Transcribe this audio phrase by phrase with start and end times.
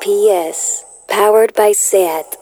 [0.00, 2.36] SPS, powered by SAT.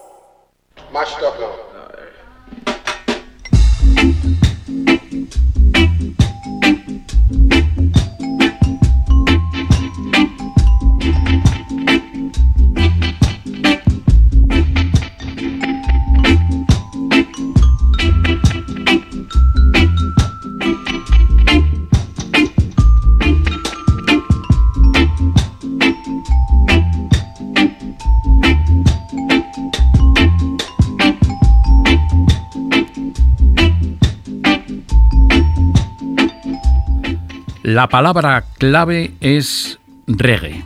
[37.76, 40.64] La palabra clave es reggae.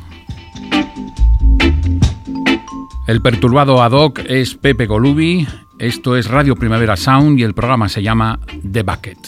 [3.09, 5.45] El perturbado ad hoc es Pepe Golubi,
[5.81, 9.19] esto es Radio Primavera Sound y el programa se llama The Bucket.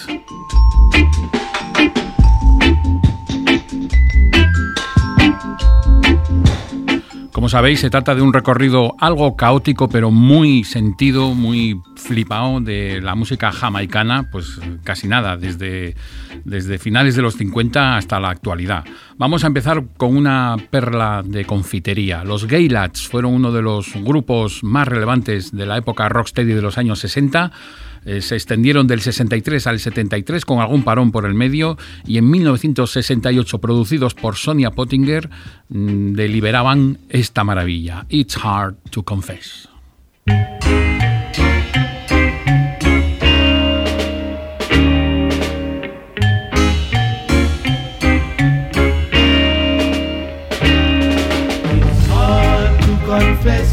[7.33, 13.01] Como sabéis, se trata de un recorrido algo caótico, pero muy sentido, muy flipado de
[13.03, 15.97] la música jamaicana, pues casi nada, desde,
[16.45, 18.85] desde finales de los 50 hasta la actualidad.
[19.17, 22.25] Vamos a empezar con una perla de confitería.
[22.25, 26.63] Los Gay Lads fueron uno de los grupos más relevantes de la época rocksteady de
[26.63, 27.53] los años 60
[28.05, 32.29] eh, se extendieron del 63 al 73 con algún parón por el medio y en
[32.31, 35.31] 1968 producidos por Sonia Pottinger
[35.69, 39.69] mm, deliberaban esta maravilla, It's Hard to Confess.
[53.43, 53.72] place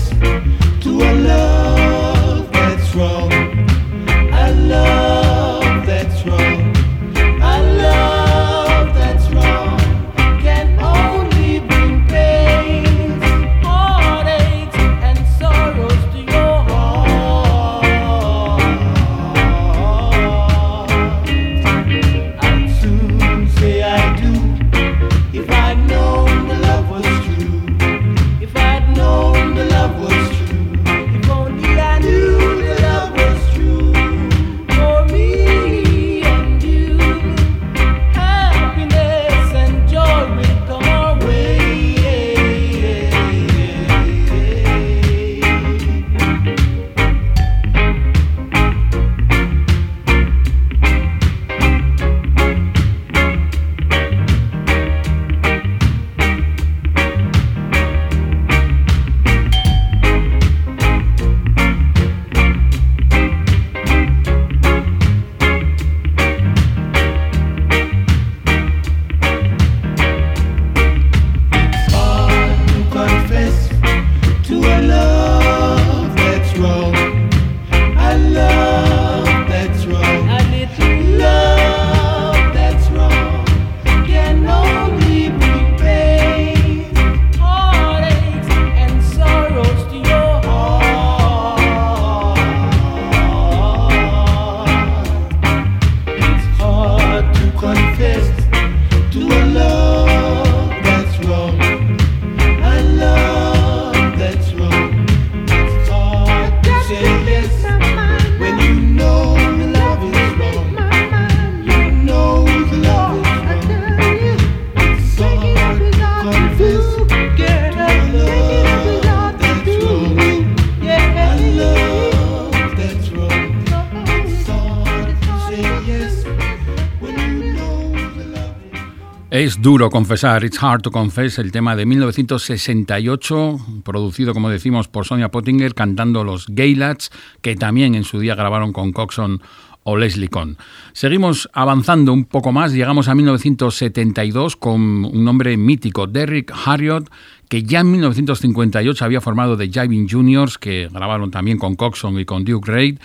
[129.49, 135.07] Es duro confesar, It's Hard to Confess, el tema de 1968, producido, como decimos, por
[135.07, 137.09] Sonia Pottinger, cantando los Gaylats,
[137.41, 139.41] que también en su día grabaron con Coxon
[139.81, 140.57] o Leslie Conn.
[140.93, 147.09] Seguimos avanzando un poco más, llegamos a 1972 con un nombre mítico, Derrick Harriott,
[147.47, 152.25] que ya en 1958 había formado The Jiving Juniors, que grabaron también con Coxon y
[152.25, 152.99] con Duke Reid,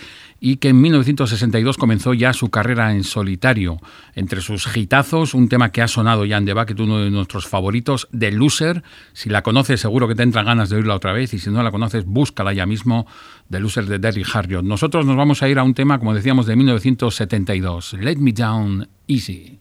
[0.45, 3.79] y que en 1962 comenzó ya su carrera en solitario.
[4.13, 7.47] Entre sus hitazos, un tema que ha sonado ya en The Bucket, uno de nuestros
[7.47, 8.83] favoritos, The Loser.
[9.13, 11.63] Si la conoces, seguro que te entran ganas de oírla otra vez, y si no
[11.63, 13.07] la conoces, búscala ya mismo,
[13.49, 14.63] The Loser de Derry Harriott.
[14.63, 18.87] Nosotros nos vamos a ir a un tema, como decíamos, de 1972, Let Me Down
[19.07, 19.57] Easy.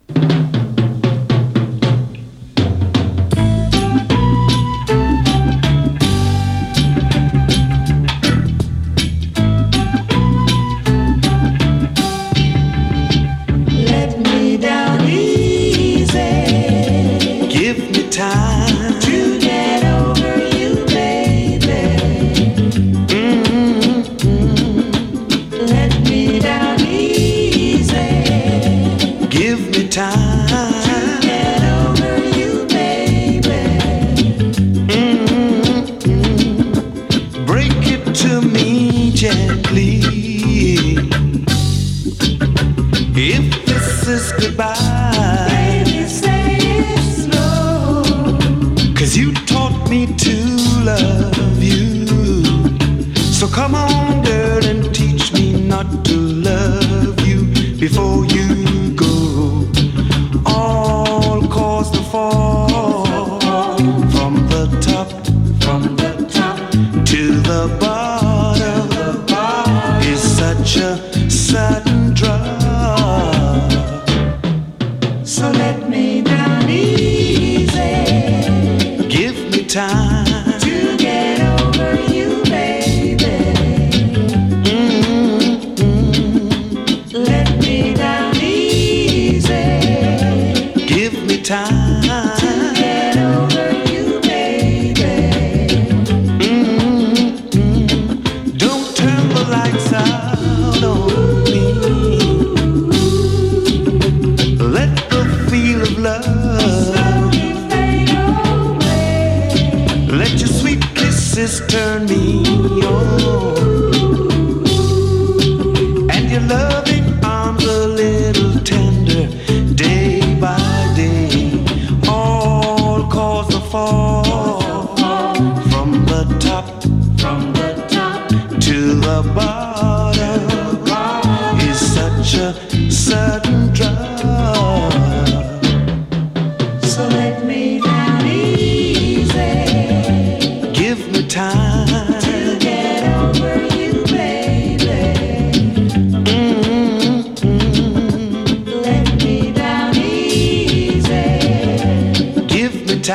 [57.89, 58.44] Before you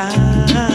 [0.00, 0.69] Give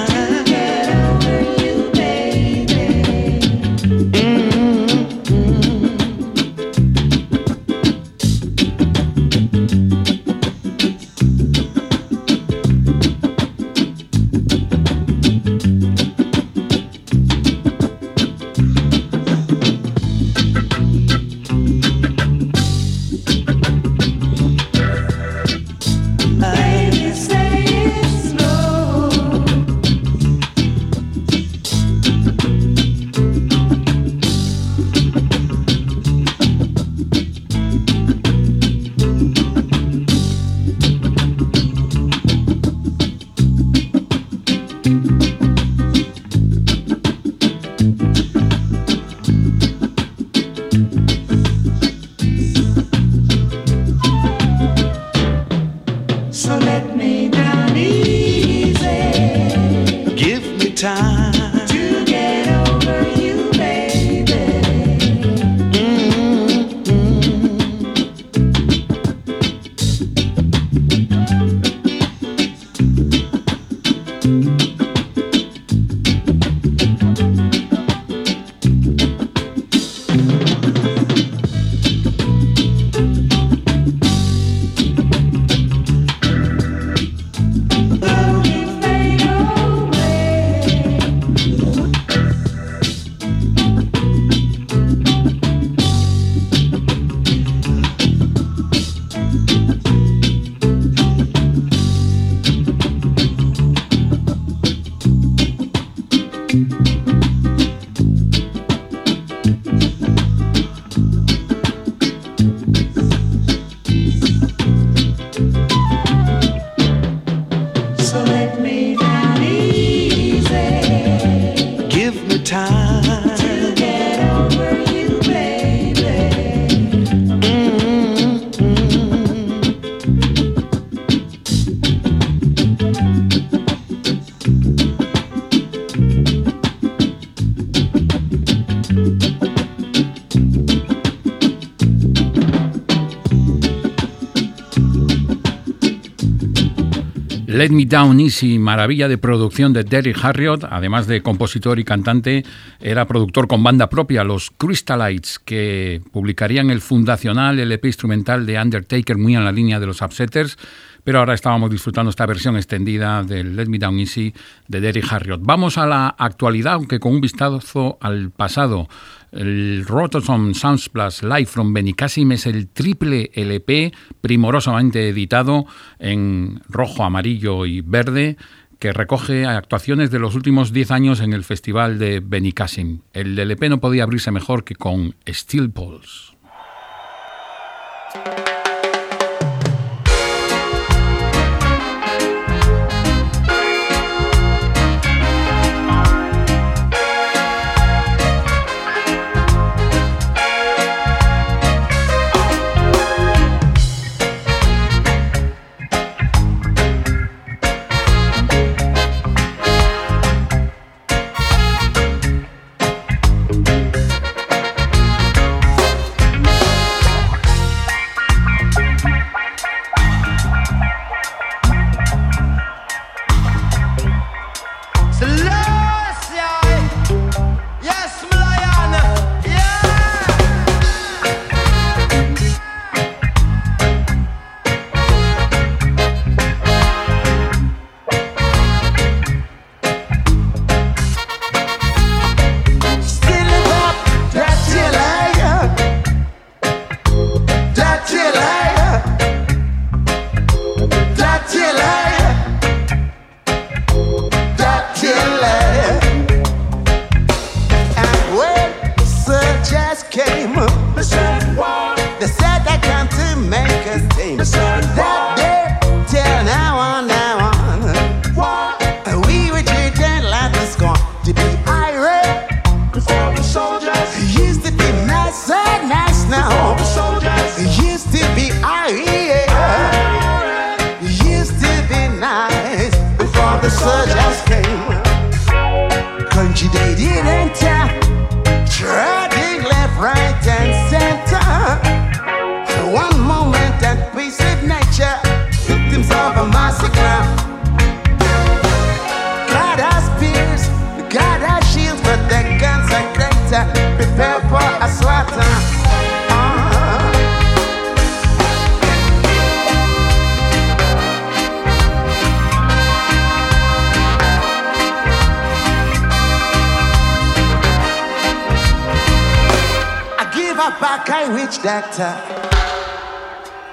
[147.66, 152.46] Let Me Down Easy, maravilla de producción de Derrick Harriott, además de compositor y cantante,
[152.80, 159.18] era productor con banda propia, los Crystallites, que publicarían el fundacional LP instrumental de Undertaker,
[159.18, 160.60] muy en la línea de los Upsetters,
[161.04, 164.32] pero ahora estábamos disfrutando esta versión extendida del Let Me Down Easy
[164.68, 165.42] de Derrick Harriott.
[165.44, 168.88] Vamos a la actualidad, aunque con un vistazo al pasado.
[169.36, 175.66] El Rotosom Sounds Plus Live from Benicassim es el triple LP primorosamente editado
[176.00, 178.38] en rojo, amarillo y verde
[178.80, 183.02] que recoge actuaciones de los últimos 10 años en el Festival de Benicassim.
[183.12, 186.36] El LP no podía abrirse mejor que con Steel Pulse.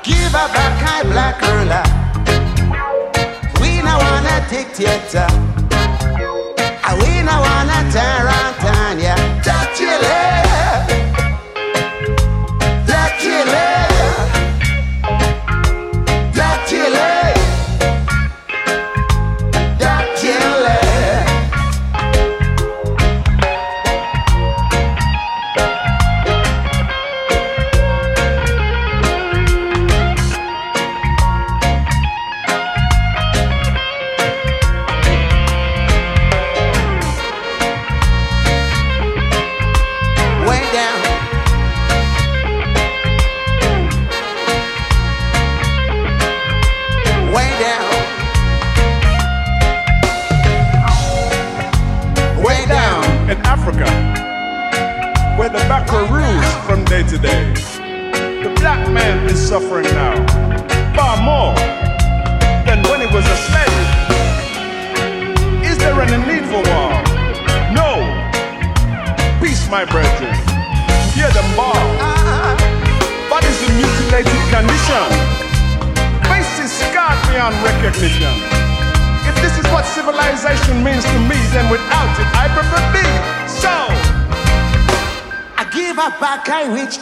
[0.04, 1.86] Give a back I black ruler.
[3.60, 5.28] We no wanna dictator.
[6.98, 7.80] We no want a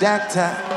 [0.03, 0.70] I witch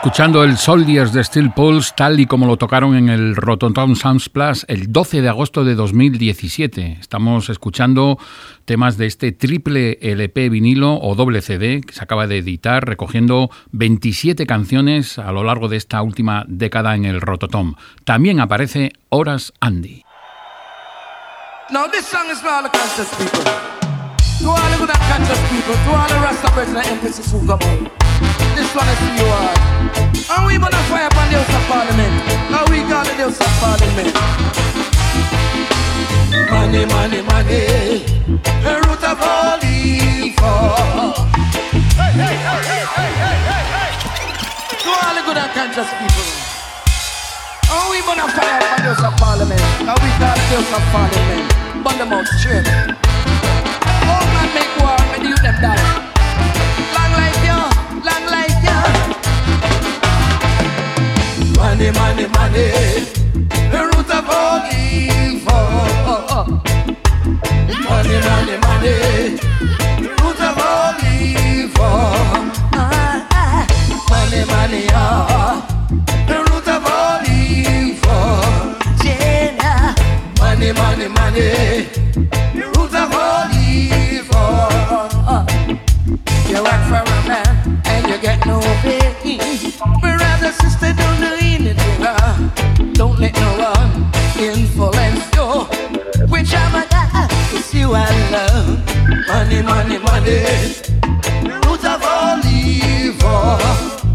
[0.00, 4.30] Escuchando el Soldiers de Steel Pulse tal y como lo tocaron en el Rototom Sounds
[4.30, 6.96] Plus el 12 de agosto de 2017.
[6.98, 8.18] Estamos escuchando
[8.64, 13.50] temas de este triple LP vinilo o doble CD que se acaba de editar recogiendo
[13.72, 17.74] 27 canciones a lo largo de esta última década en el Rototom.
[18.04, 20.04] También aparece Horas Andy.
[24.40, 27.60] To all the good and conscious people, to all the Rasta brethren and come out.
[28.56, 29.52] This one is for you all.
[30.32, 32.14] And we gonna fire upon the House of Parliament.
[32.48, 34.16] And we call the House of Parliament.
[36.48, 38.00] Money, money, money.
[38.64, 41.20] The root of all evil.
[42.00, 43.92] Hey, hey, hey, hey, hey, hey, hey.
[44.72, 46.28] To all the good and conscious people.
[47.76, 49.60] And we gonna fire upon the House of Parliament.
[49.84, 51.44] And we call the House of Parliament.
[51.84, 52.99] Burn them straight.
[61.80, 62.70] money, money, money.
[63.72, 65.64] The root of all evil.
[67.88, 68.96] Money, money, money.
[70.02, 72.50] The root of all evil.
[74.10, 75.64] Money, money, ah.
[76.28, 78.42] The root of all evil.
[79.02, 79.94] Jenna.
[80.38, 81.88] Money, money, money.
[82.52, 84.68] The root of all evil.
[86.46, 89.00] You work for a man and you get no pay.
[99.30, 100.42] money, money, money.
[101.46, 103.58] The root of all evil.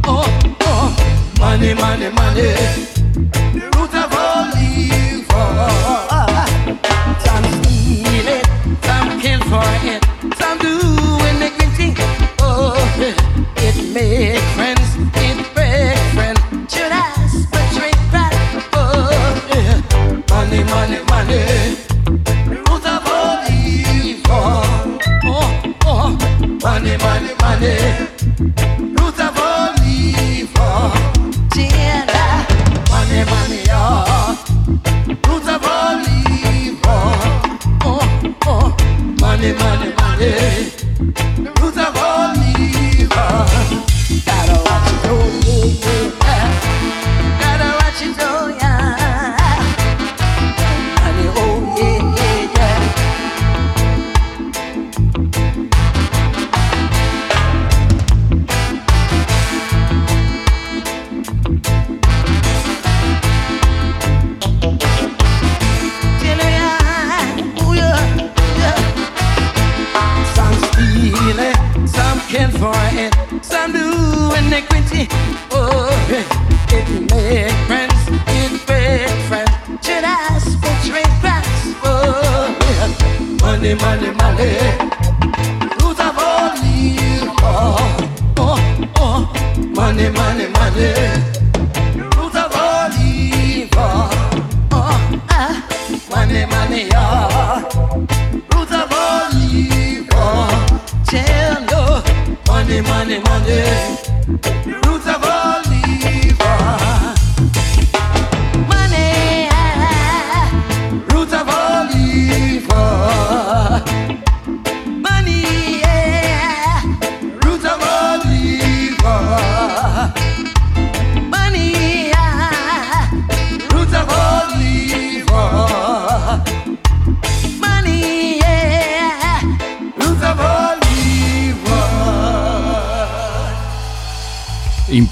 [0.04, 0.28] Oh,
[0.62, 1.34] oh.
[1.40, 3.05] Money, money, money.
[27.66, 28.05] Yeah.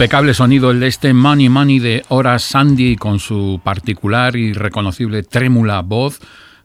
[0.04, 5.24] Impecable sonido el de este Money Money de Horace Sandy con su particular y reconocible
[5.24, 6.20] trémula voz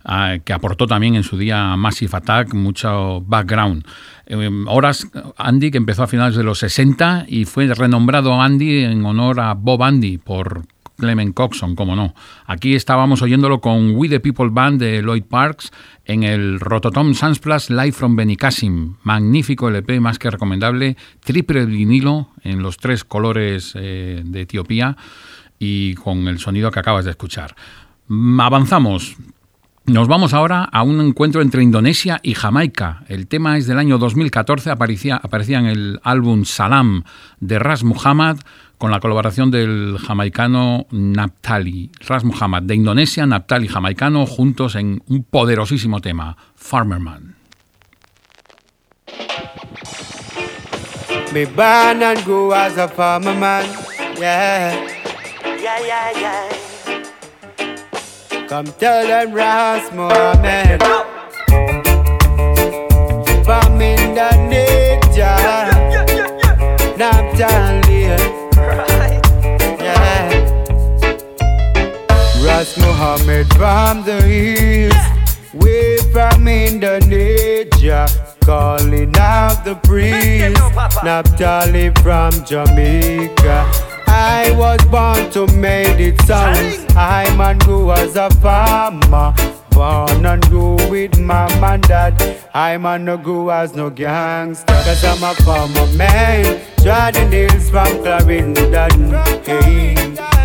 [0.05, 3.87] ah, que aportó también en su día Massive Attack mucho background.
[4.27, 9.07] Eh, Horace Andy que empezó a finales de los 60 y fue renombrado Andy en
[9.07, 10.65] honor a Bob Andy por
[10.99, 12.15] Clement Coxon, como no.
[12.47, 15.71] Aquí estábamos oyéndolo con We the People Band de Lloyd Parks
[16.05, 18.97] en el Rototom Sunsplash Live from Benicassim.
[19.05, 24.97] Magnífico LP, más que recomendable, triple vinilo en los tres colores eh, de Etiopía
[25.59, 27.55] y con el sonido que acabas de escuchar.
[28.41, 29.17] Avanzamos.
[29.89, 33.05] Nos vamos ahora a un encuentro entre Indonesia y Jamaica.
[33.09, 37.05] El tema es del año 2014, aparecía, aparecía en el álbum Salam
[37.41, 38.37] de Ras Muhammad
[38.77, 41.91] con la colaboración del jamaicano Naptali.
[42.07, 47.37] Ras Muhammad de Indonesia, Naptali jamaicano juntos en un poderosísimo tema, Farmerman.
[51.33, 53.65] Me born and grow as a farmer man,
[54.19, 54.87] yeah.
[55.63, 56.68] Yeah, yeah, yeah.
[58.49, 60.81] Come tell them Ras Muhamad.
[63.45, 65.37] From Indonesia,
[66.97, 68.09] Naptali,
[69.79, 70.31] yeah.
[72.43, 78.09] Ras Muhamad from the east, way from Indonesia,
[78.47, 80.57] calling out the priest.
[81.05, 83.88] Naptali from Jamaica.
[84.21, 86.59] I was born to make it sound.
[86.97, 89.33] I man grew as a farmer.
[89.71, 92.21] Born and grew with mom and dad.
[92.53, 94.75] I man no grew as no gangster.
[94.85, 96.61] Cause I'm a farmer man.
[96.83, 99.13] Driving nails from Clarendon.
[99.45, 99.95] Hey.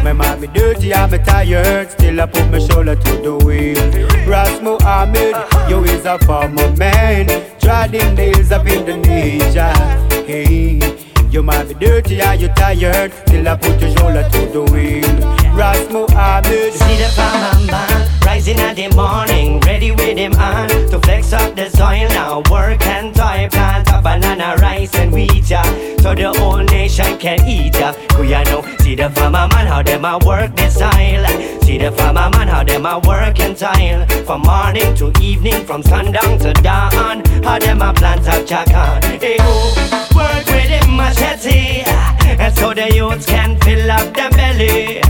[0.04, 1.90] My mommy dirty, I'm tired.
[1.90, 3.82] Still I put my shoulder to the wheel.
[4.28, 7.26] Ras Muhamad, you is a farmer man.
[7.60, 9.74] Driving nails of Indonesia.
[10.28, 11.03] Hey.
[11.34, 13.12] You might be dirty and you tired.
[13.26, 18.76] Till I put your shoulder to the wheel Ras Muhamad See the man rising at
[18.76, 22.08] the morning, ready with him on to flex up the soil.
[22.10, 25.64] Now work and toil, plant a banana, rice and wheat, yeah,
[25.98, 27.76] so the whole nation can eat.
[27.76, 27.94] Yeah.
[28.16, 28.62] Who ya know?
[28.80, 31.26] See the farmer man how them a work the soil.
[31.64, 35.82] See the farmer man how them a work and toil from morning to evening, from
[35.84, 37.24] sundown to dawn.
[37.44, 39.04] How them a plant up jacan.
[39.22, 41.84] Hey, oh, work with him machete,
[42.40, 45.02] and so the youths can fill up their belly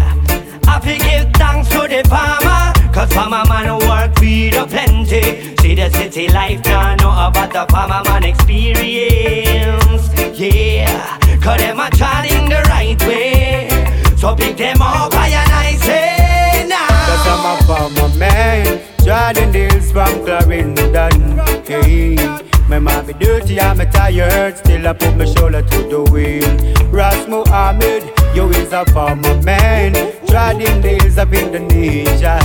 [0.74, 2.74] have to give thanks to the farmer.
[2.92, 5.56] Cause farmer man work with a plenty.
[5.58, 10.10] See the city life now know about the farmer man experience.
[10.40, 13.70] Yeah, cause them a trying the right way.
[14.18, 16.88] So pick them up by a nice say now.
[17.08, 21.40] Cause I'm a farmer man, Jordan deals from Clarendon.
[21.68, 26.48] Hey might be dirty, I'm tired, still I put my shoulder to the wheel.
[26.92, 29.94] Ras Muhamad, you is a farmer man,
[30.28, 32.40] treading the hills of Indonesia.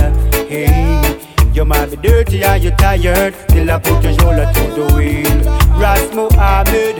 [0.47, 0.99] Hey.
[1.53, 5.43] You might be dirty and you tired, still I put your shoulder to the wheel.
[5.79, 6.95] Ras Muhamad.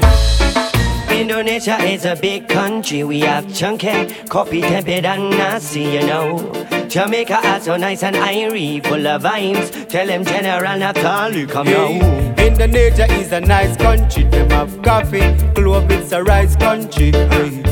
[1.12, 3.03] Indonesia is a big country.
[3.03, 6.51] We have chunky, coffee, tempered, and nasi, you know.
[6.88, 9.88] Jamaica is so nice and airy, full of vibes.
[9.88, 12.38] Tell them General Natalie, come hey, now.
[12.60, 14.24] Indonesia is a nice country.
[14.24, 17.13] Them have coffee, clove, it's a rice country.
[17.13, 17.63] Hey.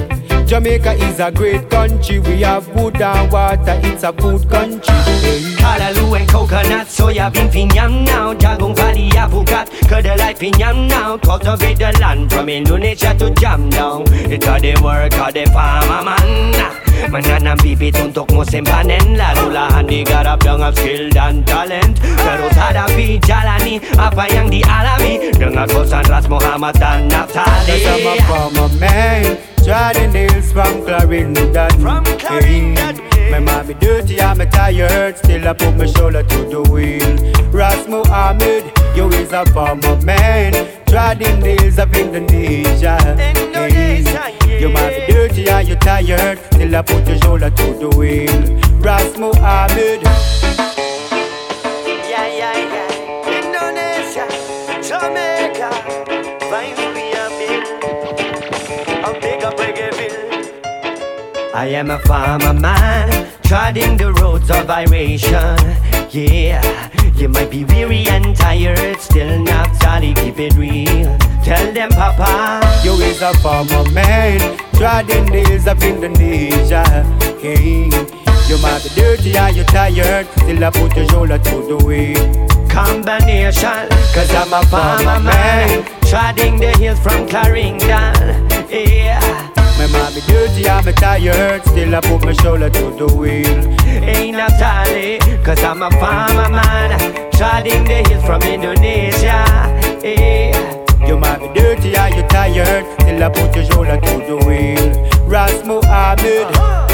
[0.46, 2.20] Jamaica is a great country.
[2.20, 3.82] We have wood and water.
[3.84, 4.96] It's a food country.
[5.60, 8.34] Callaloo and coconut, soya bean fin yam now.
[8.34, 11.18] Jagung paddy avocado, fin yam now.
[11.18, 14.06] Cultivate the land from Indonesia to Jam down.
[14.32, 16.87] It's a the work of the farmer man.
[17.08, 23.78] Mananang bibit untuk musim panen Lalu lahan digarap dengan skill dan talent Terus hadapi jalani
[23.98, 30.14] apa yang dialami Dengan kosan Ras Muhamad dan Naptali Cause I'm a farmer man Driving
[30.14, 31.70] nails from Clarendon.
[31.82, 32.96] From Clarendon.
[33.12, 33.28] Hey.
[33.28, 35.18] Eh, my mommy dirty, I'm tired.
[35.18, 37.04] Still I put my shoulder to the wheel.
[37.52, 38.64] Ras Muhamad,
[38.96, 40.77] you is a farmer man.
[40.88, 42.98] Driving nails of Indonesia.
[43.36, 44.32] Indonesia.
[44.48, 46.40] You might be dirty and you're tired.
[46.54, 48.42] Still I put your shoulder to the wheel.
[48.80, 50.02] Ras Muhamad.
[52.08, 53.40] Yeah, yeah, yeah.
[53.40, 54.26] Indonesia,
[54.82, 55.70] Jamaica.
[56.50, 56.88] Fine.
[61.58, 65.58] I am a farmer man, treading the roads of iration.
[66.12, 66.62] Yeah,
[67.18, 71.18] you might be weary and tired, still not sorry, keep it real.
[71.44, 74.40] Tell them, Papa, you is a farmer man,
[75.26, 76.84] the hills of Indonesia.
[77.42, 77.86] Hey,
[78.48, 82.48] you might be dirty and you tired, still I put your shoulder to the wheel.
[82.70, 88.48] Combination, cause I'm a farmer man, treading the hills from Clarendon.
[88.70, 89.57] Yeah.
[89.78, 91.64] My mommy dirty, I'm a tired.
[91.66, 93.58] Still I put my shoulder to the wheel.
[93.86, 97.00] Ain't no tally, cause I'm a farmer man.
[97.32, 99.46] Treading the hills from Indonesia.
[100.04, 101.06] Yeah.
[101.08, 102.86] You might be dirty and you tired.
[103.02, 105.28] Still I put your shoulder to the wheel.
[105.28, 106.24] Ras Muhamad.
[106.26, 106.87] Uh-huh.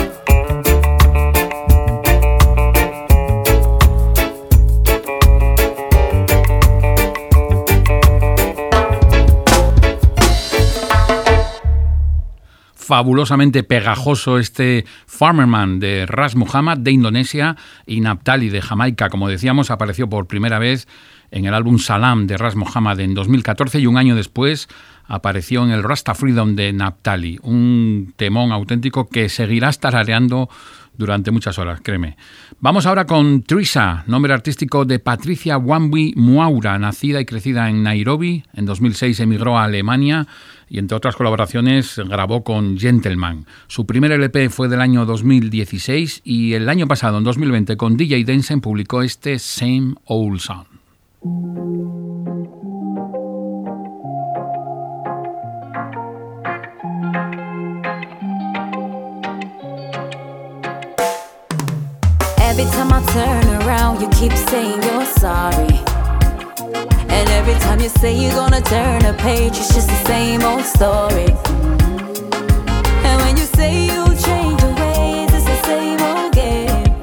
[12.83, 19.71] Fabulosamente pegajoso este Farmerman de Ras Muhammad de Indonesia y Naptali de Jamaica, como decíamos,
[19.71, 20.87] apareció por primera vez
[21.31, 24.67] en el álbum Salam de Ras Muhammad en 2014 y un año después
[25.05, 30.49] apareció en el Rasta Freedom de Naptali, un temón auténtico que seguirás tarareando
[30.97, 32.17] durante muchas horas, créeme.
[32.59, 38.43] Vamos ahora con Trisa, nombre artístico de Patricia Wambi Muaura, nacida y crecida en Nairobi.
[38.53, 40.27] En 2006 emigró a Alemania
[40.69, 43.45] y entre otras colaboraciones grabó con Gentleman.
[43.67, 48.23] Su primer LP fue del año 2016 y el año pasado, en 2020, con DJ
[48.23, 50.65] Densen publicó este Same Old Song.
[62.55, 65.73] Every time I turn around, you keep saying you're sorry.
[67.09, 70.63] And every time you say you're gonna turn a page, it's just the same old
[70.63, 71.33] story.
[73.07, 76.93] And when you say you'll change your ways, it's the same old game.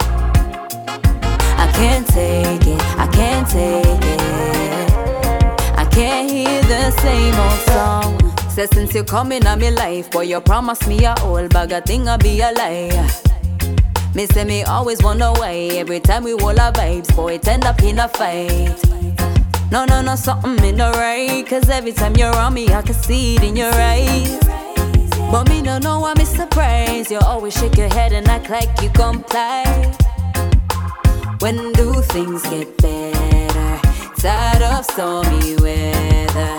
[1.59, 4.21] I can't take it, I can't take it.
[5.77, 8.51] I can't hear the same old song.
[8.51, 11.85] Says since you're coming on my life, boy, you promised me a whole bag of
[11.85, 13.30] thing, I'll be a liar.
[14.15, 17.65] Me say me always wonder why every time we roll our vibes, boy, it end
[17.65, 18.75] up in a fight.
[19.71, 21.47] No, no, no, something in the right.
[21.47, 24.37] Cause every time you're on me, I can see it in your eyes.
[25.31, 27.13] But me no know I'm surprised.
[27.13, 29.65] You always shake your head and act like you comply.
[31.39, 33.81] When do things get better?
[34.17, 36.59] Tired of stormy weather.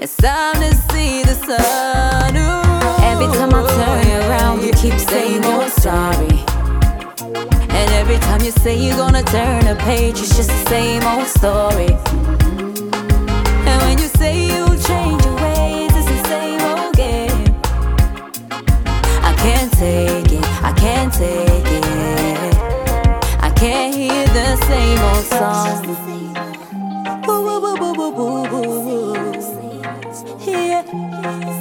[0.00, 2.36] It's time to see the sun.
[2.36, 2.62] Ooh.
[3.04, 4.01] Every time I turn
[4.82, 6.42] keep saying you're sorry.
[7.78, 11.28] And every time you say you're gonna turn a page, it's just the same old
[11.28, 11.92] story.
[13.68, 17.44] And when you say you'll change your ways, it's the same old game.
[19.28, 21.84] I can't take it, I can't take it.
[23.40, 25.78] I can't hear the same old song.
[27.28, 28.16] Ooh, ooh,
[28.58, 29.22] ooh.
[30.44, 31.51] Yeah.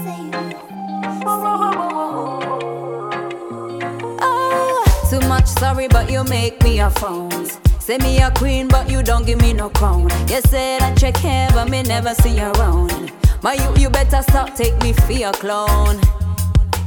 [6.23, 7.60] You make me a phones.
[7.79, 10.03] Say me a queen, but you don't give me no crown.
[10.27, 13.12] You say that check here, but me never see you around.
[13.41, 15.99] My you, you better stop, take me for your clown.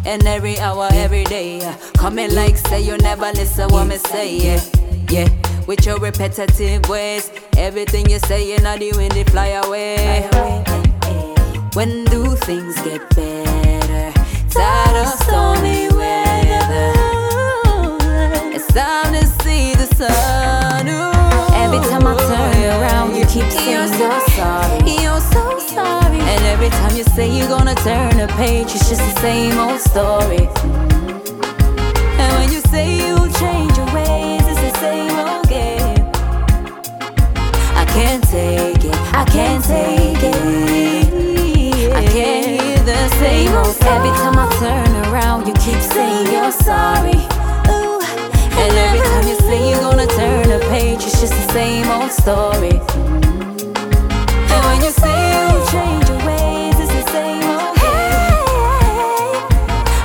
[0.07, 4.37] And every hour, every day, uh, coming like say you never listen what me say,
[4.37, 4.61] yeah,
[5.11, 5.29] yeah.
[5.67, 10.29] With your repetitive ways, everything you say, you're not doing the fly away.
[11.73, 14.13] When do things get better?
[14.51, 15.94] Tired of stormy
[20.11, 24.79] Every time I turn around, you keep saying you're sorry.
[25.03, 26.21] You're so sorry.
[26.21, 29.81] And every time you say you're gonna turn a page, it's just the same old
[29.81, 30.49] story.
[32.21, 36.07] And when you say you'll change your ways, it's the same old game.
[37.75, 38.97] I can't take it.
[39.15, 41.93] I can't take it.
[41.95, 43.77] I can't hear the same old.
[43.83, 47.44] Every time I turn around, you keep saying you're sorry.
[48.65, 52.11] And every time you say you're gonna turn a page, it's just the same old
[52.11, 52.81] story.
[54.53, 59.43] And when you say you'll change your ways, it's the same old game.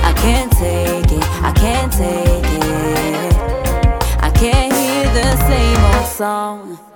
[0.04, 3.34] I can't take it, I can't take it.
[4.22, 6.89] I can't hear the same old song.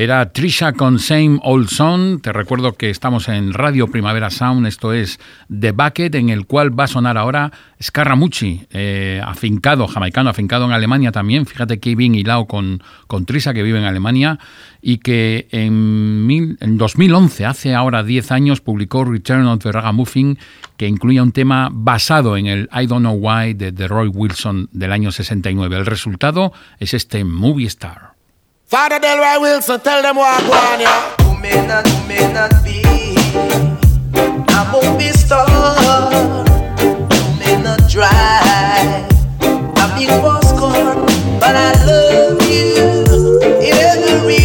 [0.00, 2.22] Era Trisha con Same Old Song.
[2.22, 6.70] Te recuerdo que estamos en Radio Primavera Sound, esto es The Bucket, en el cual
[6.70, 11.44] va a sonar ahora Scaramucci, eh, afincado, jamaicano, afincado en Alemania también.
[11.44, 14.38] Fíjate que bien hilado con, con Trisha, que vive en Alemania,
[14.80, 20.38] y que en, mil, en 2011, hace ahora 10 años, publicó Return of the Ragamuffin,
[20.78, 24.70] que incluía un tema basado en el I Don't Know Why de, de Roy Wilson
[24.72, 25.76] del año 69.
[25.76, 28.19] El resultado es este Movie Star.
[28.70, 31.16] Father Delroy Wilson, tell them what I want, yeah.
[31.24, 32.84] Who may not, who may not be.
[34.46, 35.44] A movie star,
[36.78, 39.10] who may not drive.
[39.42, 40.94] A big boss car,
[41.40, 44.39] but I love you in every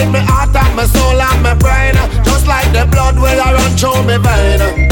[0.00, 1.94] with me heart and my soul and my brain.
[2.24, 4.88] Just like the blood will I run through me vein.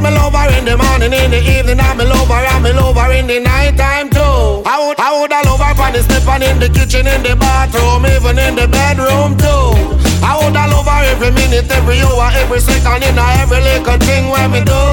[0.00, 2.72] Me love her in the morning, in the evening, and me love her, and me
[2.72, 4.64] love her in the night time too.
[4.64, 7.36] I would, I would love her on the step and in the kitchen, in the
[7.36, 9.76] bathroom, even in the bedroom too.
[10.24, 14.52] I would love her every minute, every hour, every second, in every little thing when
[14.52, 14.84] me do.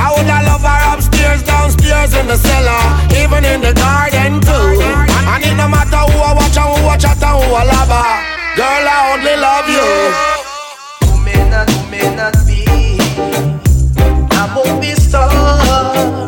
[0.00, 2.82] I would love her upstairs, downstairs, in the cellar,
[3.20, 4.80] even in the garden too.
[5.28, 7.92] And it no matter who I watch and who I chat and who I love
[7.92, 9.86] her, girl I only love you.
[11.06, 12.66] Who may not, who may not be
[14.34, 16.26] a movie star,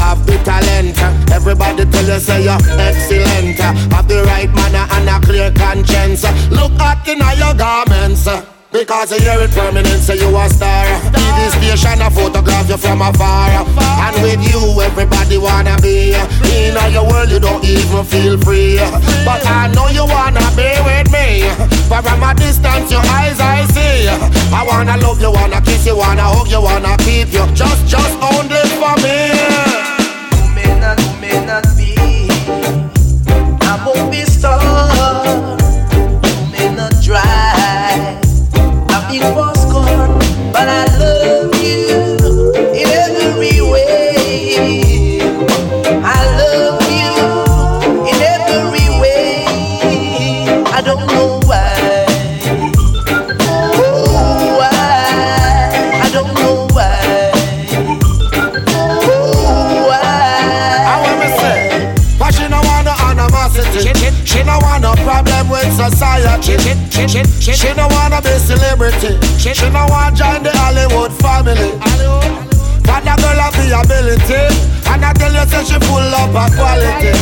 [0.00, 0.96] have the talent.
[1.30, 3.60] Everybody tell you, say you're excellent.
[3.92, 6.24] Have the right manner and a clear conscience.
[6.50, 8.26] Look hot in your garments.
[8.72, 10.86] Because you hear it permanent, say you a star.
[11.10, 13.66] TV station, a photograph you from afar.
[14.06, 16.14] And with you, everybody wanna be.
[16.54, 18.78] In all your world, you don't even feel free.
[19.26, 21.50] But I know you wanna be with me.
[21.90, 24.06] But from a distance, your eyes I see.
[24.54, 27.44] I wanna love you, wanna kiss you, wanna hug you, wanna keep you.
[27.54, 29.69] Just, just only for me.
[30.62, 31.46] May not, who may
[67.08, 67.52] society.
[67.52, 69.16] She no wanna be celebrity.
[69.38, 71.72] She no wanna join the Hollywood family.
[72.84, 74.42] But the girl have the ability.
[74.90, 77.12] And I tell you, say she full up of quality.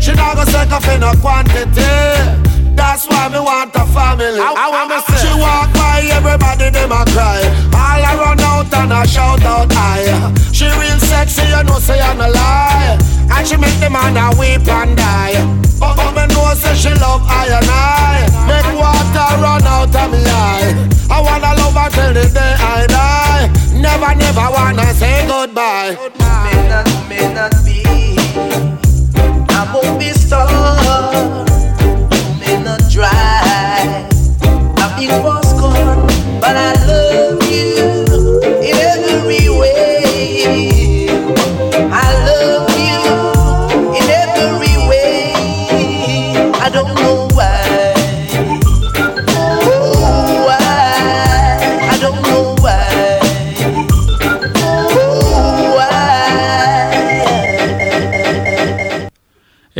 [0.00, 2.52] She not gonna take off in a quantity.
[2.74, 4.40] That's why me want a family.
[4.40, 7.40] I, I want to She walk by, everybody them a cry.
[7.72, 10.32] All I run out and I shout out high.
[10.52, 12.98] She real sexy, you know, say I'm a lie.
[13.32, 15.36] And she make the man a weep and die.
[15.78, 16.21] But, but me
[16.54, 18.28] know say she love I and I.
[18.46, 20.88] Make water run out of me eye.
[21.10, 23.80] I wanna love her till the day I die.
[23.80, 26.21] Never, never wanna say goodbye.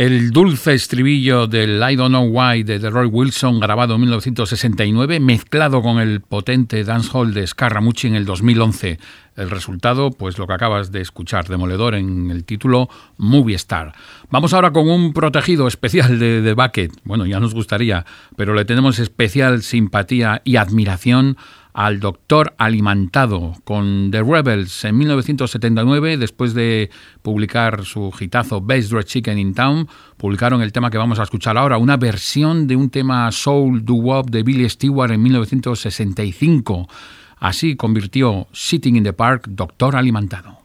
[0.03, 5.81] El dulce estribillo del I Don't Know Why de Roy Wilson, grabado en 1969, mezclado
[5.81, 8.99] con el potente dancehall de Scaramucci en el 2011.
[9.37, 13.93] El resultado, pues lo que acabas de escuchar, demoledor en el título Movie Star.
[14.29, 16.91] Vamos ahora con un protegido especial de, de Bucket.
[17.05, 21.37] Bueno, ya nos gustaría, pero le tenemos especial simpatía y admiración
[21.73, 26.89] al doctor Alimentado con The Rebels en 1979, después de
[27.21, 31.57] publicar su hitazo Best Red Chicken in Town, publicaron el tema que vamos a escuchar
[31.57, 36.87] ahora, una versión de un tema Soul Do Wop de Billy Stewart en 1965.
[37.37, 40.59] Así convirtió Sitting in the Park Doctor Alimentado.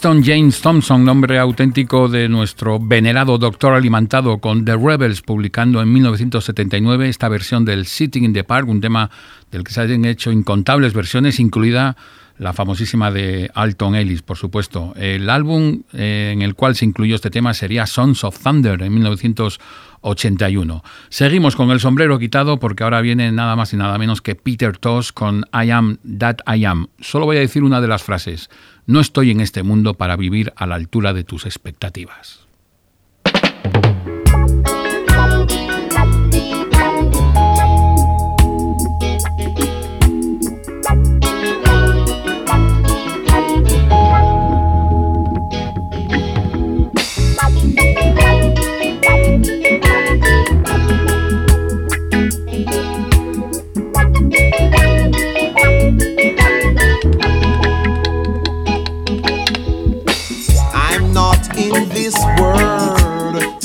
[0.00, 7.08] James Thompson, nombre auténtico de nuestro venerado doctor alimentado con The Rebels, publicando en 1979
[7.08, 9.10] esta versión del Sitting in the Park, un tema
[9.50, 11.96] del que se han hecho incontables versiones, incluida
[12.38, 14.94] la famosísima de Alton Ellis, por supuesto.
[14.96, 18.94] El álbum eh, en el cual se incluyó este tema sería Sons of Thunder en
[18.94, 20.84] 1981.
[21.08, 24.78] Seguimos con el sombrero quitado porque ahora viene nada más y nada menos que Peter
[24.78, 26.86] Tosh con I Am That I Am.
[27.00, 28.48] Solo voy a decir una de las frases.
[28.88, 32.48] No estoy en este mundo para vivir a la altura de tus expectativas.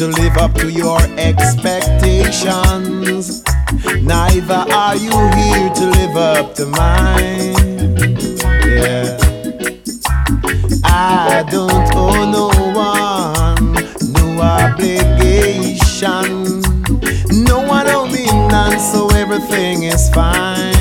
[0.03, 3.41] To live up to your expectations.
[4.01, 7.53] Neither are you here to live up to mine.
[8.67, 9.17] Yeah.
[10.83, 13.73] I don't owe no one,
[14.11, 16.61] no obligation.
[17.45, 20.73] No one owe me none, so everything is fine,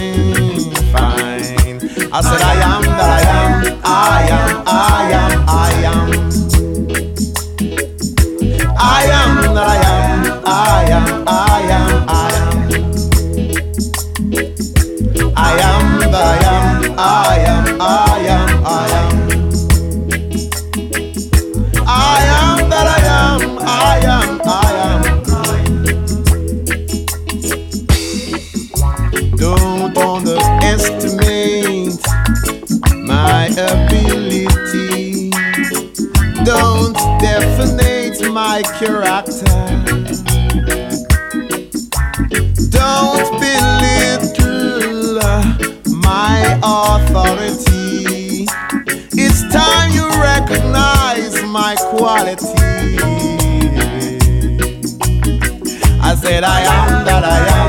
[0.90, 1.78] fine.
[2.12, 6.12] I said I am that I am, I am, I am, I am.
[6.26, 6.51] I am
[8.82, 9.38] that I am,
[10.44, 12.70] I am, I am, I am.
[15.36, 19.14] I am that I am, I am, I am, I am.
[21.86, 25.02] I am that I am, I am, I am.
[29.36, 32.00] Don't underestimate
[33.06, 35.30] my ability.
[36.44, 36.96] Don't
[38.62, 39.44] my character.
[42.70, 45.42] Don't belittle uh,
[45.88, 48.46] my authority.
[49.14, 52.46] It's time you recognize my quality.
[56.00, 57.61] I said, I am that I am,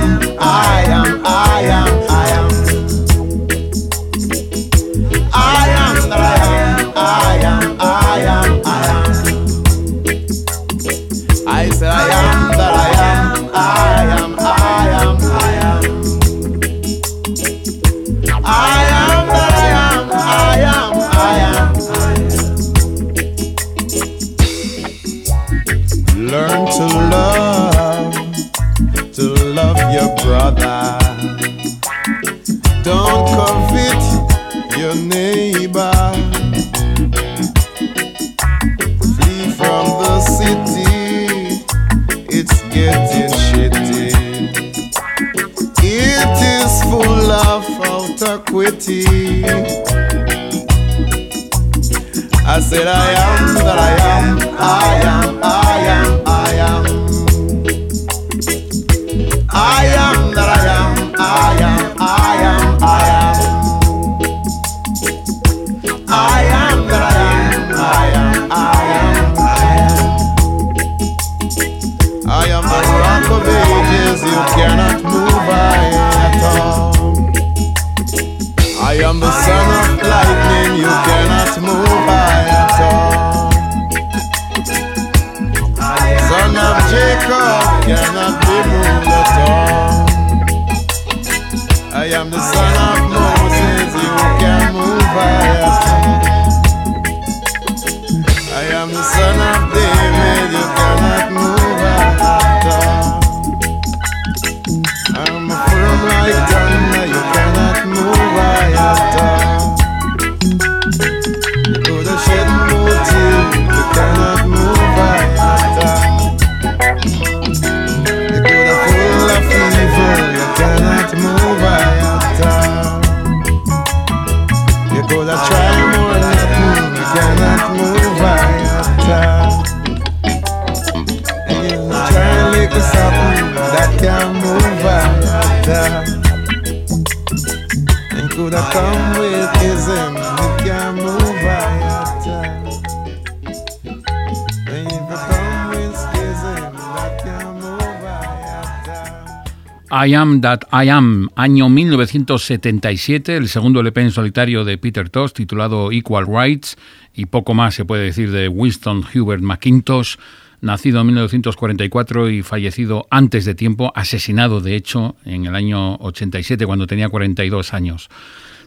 [150.06, 155.32] I Am That I Am, año 1977, el segundo LP en solitario de Peter Tosh,
[155.32, 156.76] titulado Equal Rights,
[157.14, 160.16] y poco más se puede decir de Winston Hubert McIntosh,
[160.60, 166.66] nacido en 1944 y fallecido antes de tiempo, asesinado de hecho en el año 87
[166.66, 168.10] cuando tenía 42 años.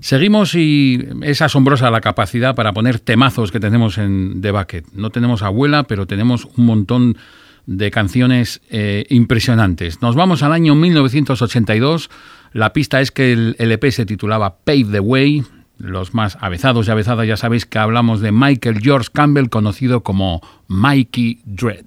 [0.01, 4.87] Seguimos y es asombrosa la capacidad para poner temazos que tenemos en The Bucket.
[4.95, 7.19] No tenemos abuela, pero tenemos un montón de
[7.67, 10.01] de canciones eh, impresionantes.
[10.01, 12.11] Nos vamos al año 1982.
[12.53, 15.45] La pista es que el LP se titulaba Pave the Way.
[15.79, 20.41] Los más avezados y avezadas ya sabéis que hablamos de Michael George Campbell, conocido como
[20.69, 21.85] Mikey Dread.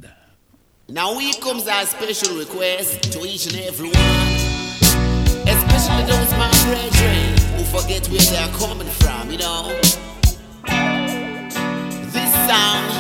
[0.88, 3.96] Now here comes our special request to each and everyone,
[5.46, 9.70] especially those my brethren who forget where they are coming from, you know.
[12.12, 12.99] This sound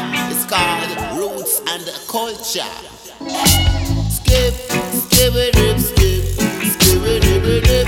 [0.49, 2.63] called Roots and Culture.
[4.09, 4.53] Skip,
[5.05, 6.25] skip, skip, skip,
[7.05, 7.78] it, skip, it.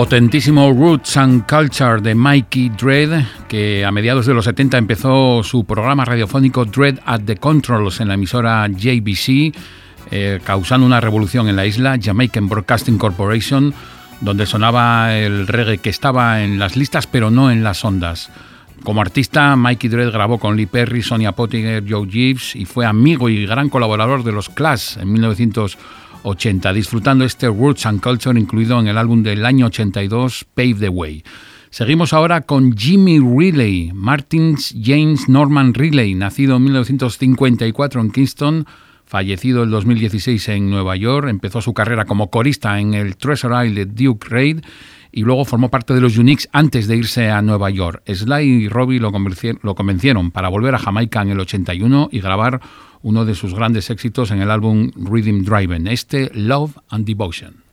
[0.00, 5.66] Potentísimo Roots and Culture de Mikey Dread, que a mediados de los 70 empezó su
[5.66, 9.54] programa radiofónico Dread at the Controls en la emisora JBC,
[10.10, 13.74] eh, causando una revolución en la isla, Jamaican Broadcasting Corporation,
[14.22, 18.30] donde sonaba el reggae que estaba en las listas pero no en las ondas.
[18.82, 23.28] Como artista, Mikey Dread grabó con Lee Perry, Sonia Pottinger, Joe Gibbs y fue amigo
[23.28, 26.00] y gran colaborador de los Clash en 1980.
[26.22, 30.88] 80, disfrutando este Roots and Culture incluido en el álbum del año 82, Pave the
[30.88, 31.24] Way.
[31.70, 38.66] Seguimos ahora con Jimmy Riley, Martins James Norman Riley, nacido en 1954 en Kingston,
[39.04, 43.84] fallecido en 2016 en Nueva York, empezó su carrera como corista en el Treasure Isle
[43.84, 44.60] de Duke Reid
[45.12, 48.02] y luego formó parte de los Unix antes de irse a Nueva York.
[48.06, 49.10] Sly y Robbie lo,
[49.62, 52.60] lo convencieron para volver a Jamaica en el 81 y grabar
[53.02, 57.64] uno de sus grandes éxitos en el álbum Rhythm Driving, este Love and Devotion.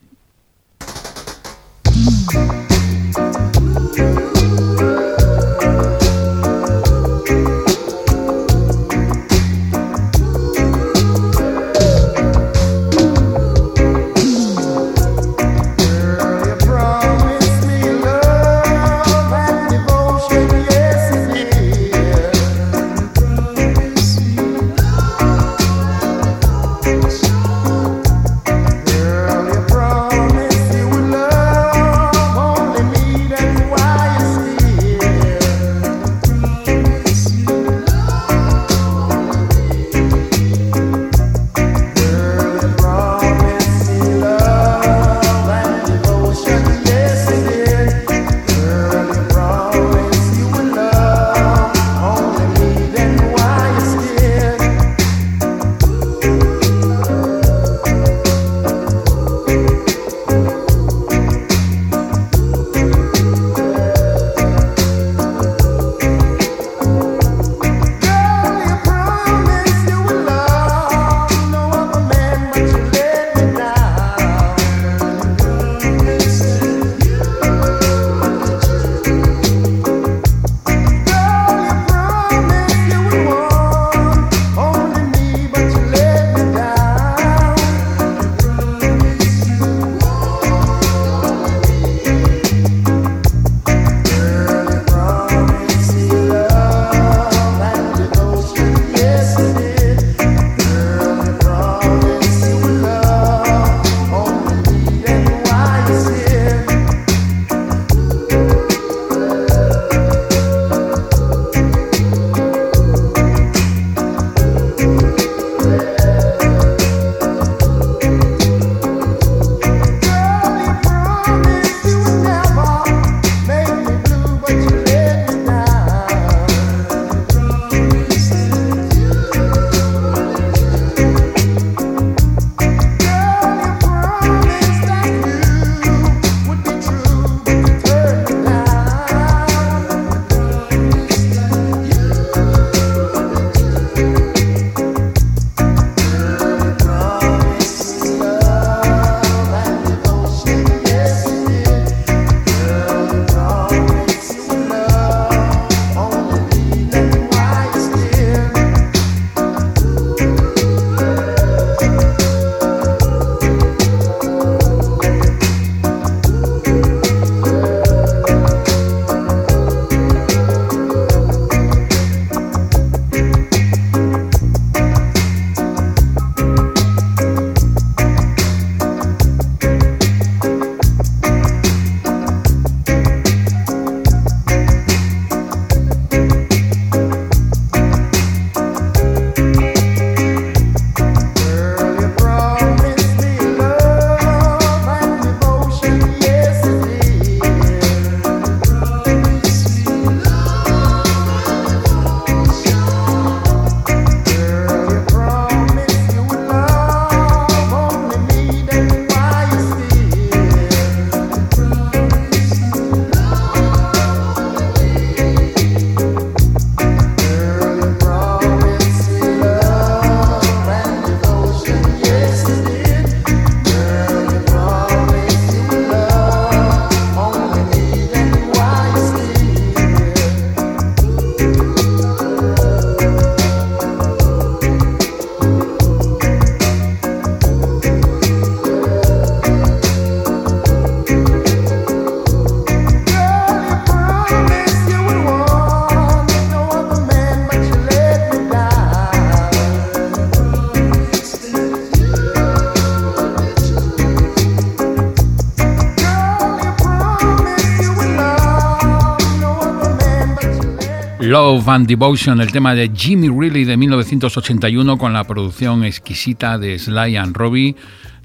[261.28, 266.80] Love and Devotion, el tema de Jimmy Reilly de 1981 con la producción exquisita de
[266.80, 267.76] Sly and Robbie,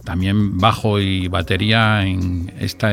[0.04, 2.90] también bajo y batería en esta,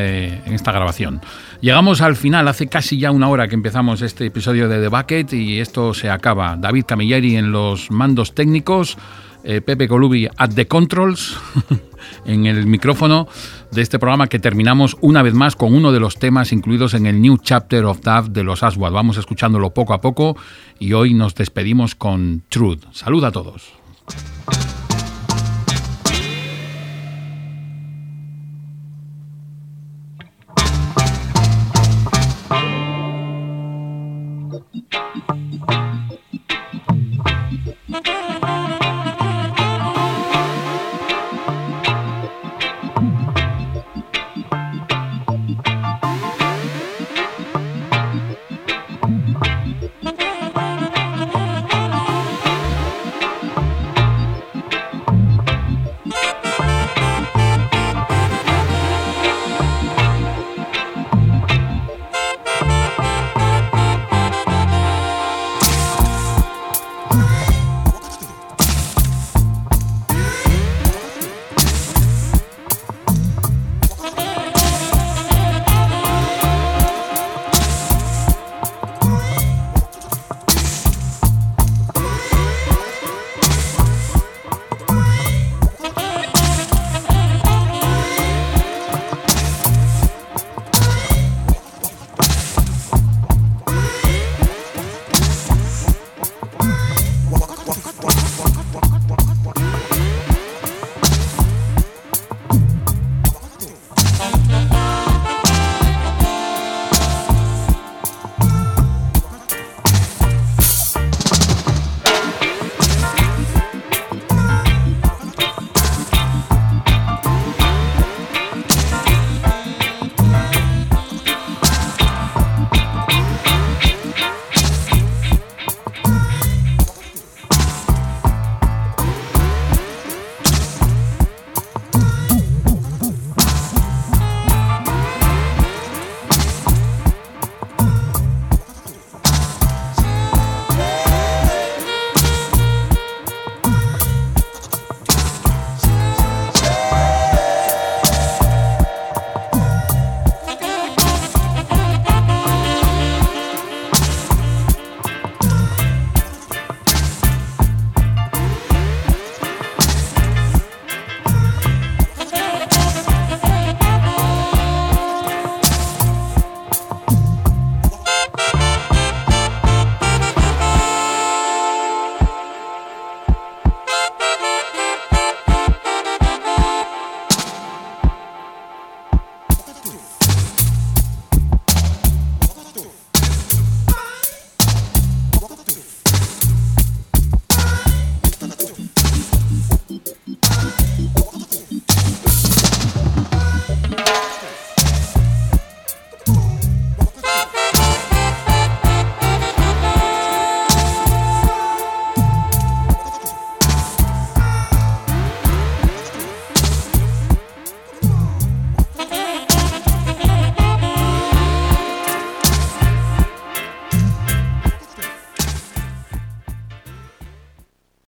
[0.71, 1.21] grabación.
[1.61, 5.33] Llegamos al final, hace casi ya una hora que empezamos este episodio de The Bucket
[5.33, 6.55] y esto se acaba.
[6.57, 8.97] David Camilleri en los mandos técnicos,
[9.43, 11.37] eh, Pepe Colubi at the controls
[12.25, 13.27] en el micrófono
[13.71, 17.05] de este programa que terminamos una vez más con uno de los temas incluidos en
[17.05, 18.91] el New Chapter of Daft de los Aswad.
[18.91, 20.35] Vamos escuchándolo poco a poco
[20.79, 22.85] y hoy nos despedimos con Truth.
[22.91, 23.78] Salud a todos.